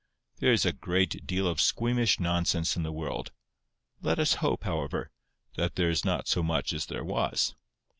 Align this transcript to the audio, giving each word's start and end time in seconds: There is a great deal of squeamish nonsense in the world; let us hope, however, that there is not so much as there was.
There 0.39 0.51
is 0.51 0.65
a 0.65 0.73
great 0.73 1.27
deal 1.27 1.47
of 1.47 1.61
squeamish 1.61 2.19
nonsense 2.19 2.75
in 2.75 2.81
the 2.81 2.91
world; 2.91 3.31
let 4.01 4.17
us 4.17 4.33
hope, 4.41 4.63
however, 4.63 5.11
that 5.57 5.75
there 5.75 5.91
is 5.91 6.03
not 6.03 6.27
so 6.27 6.41
much 6.41 6.73
as 6.73 6.87
there 6.87 7.03
was. 7.05 7.53